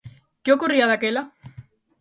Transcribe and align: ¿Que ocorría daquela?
¿Que 0.43 0.53
ocorría 0.55 0.89
daquela? 0.91 1.23